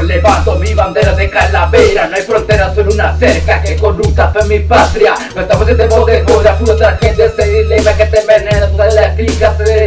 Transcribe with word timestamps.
levanto 0.00 0.56
mi 0.56 0.74
bandera 0.74 1.12
de 1.12 1.30
calavera 1.30 2.08
No 2.08 2.16
hay 2.16 2.22
frontera, 2.22 2.74
solo 2.74 2.92
una 2.92 3.16
cerca 3.18 3.62
que 3.62 3.76
corrupta 3.76 4.30
fue 4.32 4.44
mi 4.44 4.60
patria. 4.60 5.14
No 5.34 5.42
estamos 5.42 5.68
en 5.68 5.76
tiempo 5.76 6.04
de 6.04 6.22
joda, 6.22 6.58
pura 6.58 6.98
gente 7.00 7.30
se 7.30 7.48
dilema 7.48 7.92
que 7.92 8.06
te 8.06 8.20
envenena 8.20 8.66
Toda 8.68 8.90
la 8.90 9.14
clica 9.14 9.54
se 9.56 9.64
de 9.64 9.84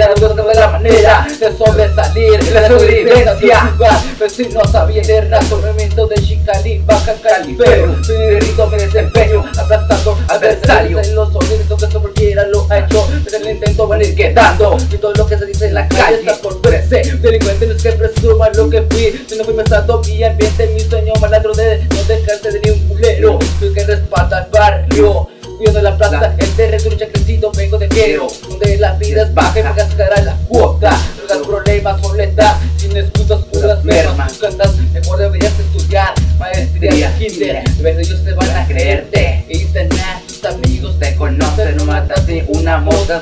la 0.56 0.68
manera 0.70 1.28
de 1.40 1.58
sobresalir 1.58 2.54
La 2.54 2.68
sobrevivencia. 2.68 3.72
Vecinos 4.20 4.72
sabía 4.72 5.02
de 5.02 5.42
movimiento 5.50 6.08
de 6.08 6.16
Chicali, 6.16 6.80
Baja 6.86 7.14
California 7.22 7.96
Soy 8.04 8.40
mi 8.72 8.78
desempeño, 8.78 9.46
aplastando 9.58 10.18
adversarios. 10.28 11.08
En 11.08 11.16
los 11.16 11.34
sonidos 11.34 11.80
que 11.80 12.00
cualquiera 12.00 12.46
lo 12.48 12.68
ha 12.70 12.80
hecho. 12.80 13.08
Pero 13.24 13.38
el 13.38 13.50
intento 13.50 13.88
van 13.88 14.02
a 14.02 14.04
ir 14.04 14.16
quedando. 14.16 14.78
Y 14.92 14.98
todo 14.98 15.14
lo 15.14 15.26
que 15.26 15.38
se 15.38 15.46
dice 15.46 15.68
en 15.68 15.74
la 15.74 15.88
calle 15.88 16.20
está 16.20 16.36
por 16.42 16.61
verse 16.92 17.18
Delincuente 17.18 17.66
no 17.68 17.74
es 17.74 17.84
que 17.84 17.92
presuma 17.94 18.50
lo 18.50 18.70
que 18.70 18.82
fui. 18.84 19.26
Si 19.28 19.38
no 19.38 19.44
fui 19.44 19.54
pensando 19.54 20.02
mi 20.06 20.24
ambiente, 20.24 20.68
mi 20.68 20.80
sueño 20.82 21.14
malandro 21.20 21.54
de 21.54 21.84
no 21.90 22.04
dejarse 22.04 22.52
de 22.52 22.60
ni 22.60 22.70
un 22.72 22.80
culero 22.88 23.40
Soy 23.60 23.74
que 23.74 23.84
respalda 23.86 24.40
al 24.40 24.50
barrio 24.52 25.30
Cuido 25.58 25.74
de 25.74 25.82
la 25.84 25.96
plaza, 25.96 26.36
el 26.40 26.50
terreno 26.56 26.96
ha 26.96 27.08
crecido, 27.12 27.52
vengo 27.52 27.78
de 27.78 27.88
quiero. 27.88 28.28
Donde 28.50 28.78
la 28.78 28.94
vida 28.94 29.24
es 29.24 29.34
baja. 29.34 29.60
y 29.60 29.64
me 29.64 29.74
gastará 29.74 30.22
la 30.24 30.36
cuota. 30.48 31.00
Drogas, 31.18 31.48
problemas, 31.48 32.02
boletas, 32.02 32.58
sin 32.78 32.98
excusas, 32.98 33.44
puras 33.46 33.84
mermas. 33.84 34.34
cantas, 34.40 34.76
mejor 34.92 35.20
deberías 35.20 35.54
estudiar 35.60 36.16
Maestría, 36.40 37.16
kinder, 37.16 37.64
de 37.64 38.02
ellos 38.02 38.24
te 38.24 38.34
van 38.34 38.50
a 38.50 38.66
creerte. 38.66 39.46
Y 39.50 39.68
ah, 39.78 40.22
tus 40.28 40.44
amigos 40.46 40.98
te 40.98 41.16
conocen. 41.16 41.78
No 41.78 41.86
matas 41.86 42.28
ni 42.28 42.44
una 42.48 42.80
mosca, 42.80 43.22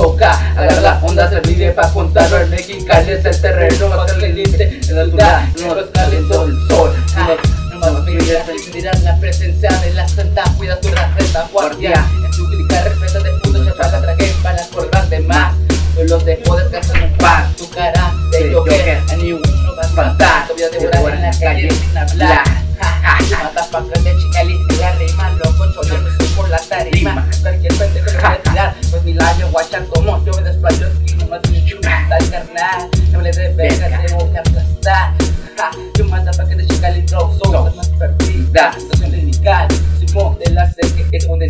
toca 0.00 0.32
agarrar 0.52 0.82
la 0.82 1.00
onda, 1.02 1.28
servirle 1.28 1.72
para 1.72 1.92
contarlo 1.92 2.36
al 2.36 2.48
mexicanes 2.48 3.24
el 3.24 3.40
terreno, 3.40 3.88
más 3.88 4.12
que 4.12 4.32
dice 4.32 4.80
en 4.88 4.96
la 4.96 5.04
duda, 5.04 5.52
no 5.60 5.74
calentó 5.92 6.44
el 6.44 6.68
sol. 6.68 6.94
No 7.80 8.00
miras, 8.02 8.46
miras 8.74 9.02
la 9.02 9.16
presencia 9.18 9.70
de 9.80 9.92
las 9.92 10.10
santas, 10.12 10.48
cuida 10.56 10.80
tu 10.80 10.88
receta, 10.88 11.48
guardia. 11.52 12.04
En 12.24 12.30
tu 12.30 12.46
clica, 12.48 12.82
respeta 12.82 13.20
de 13.20 13.30
punto, 13.40 13.64
se 13.64 13.72
pasa 13.72 14.00
traje 14.00 14.34
para 14.42 14.62
acordar 14.62 15.08
de 15.08 15.20
más. 15.20 15.54
No 15.96 16.04
los 16.04 16.24
dejo 16.24 16.56
descansar 16.56 16.96
en 16.96 17.12
paz, 17.18 17.56
tu 17.56 17.68
cara 17.70 18.12
de 18.30 18.52
Joker, 18.52 19.02
a 19.10 19.16
ni 19.16 19.32
uno 19.32 19.76
va 19.76 19.82
a 19.82 19.86
espantar. 19.86 20.46
Te 20.48 20.88
voy 20.98 21.12
en 21.12 21.22
la 21.22 21.30
calle 21.30 21.70
sin 21.70 21.98
hablar. 21.98 22.44
Matas 23.42 23.66
pa' 23.68 23.80
de 23.80 24.16
chicali, 24.18 24.58
la 24.78 24.92
rima, 24.92 25.30
loco, 25.30 25.72
chocando 25.72 26.10
por 26.36 26.48
la 26.48 26.58
tarima. 26.58 27.28
Cualquier 27.42 27.74
pendejo 27.74 28.06
que 28.06 28.28
me 28.28 28.38
tirar, 28.38 28.74
pues 28.90 29.02
mi 29.04 29.14
labio 29.14 29.48
guachan 29.50 29.86
Yo 35.96 36.04
mandaba 36.06 36.48
que 36.48 36.54
de 36.56 36.66
chica 36.66 36.90
le 36.90 37.02
drop, 37.02 37.32
soy 37.42 37.52
más 37.76 37.88
perdida. 37.90 38.70
Estación 38.76 39.10
lirical, 39.12 39.68
Simón 39.98 40.38
de 40.38 40.50
la 40.52 40.70
C, 40.72 40.80
que 41.10 41.16
es 41.16 41.26
donde 41.26 41.48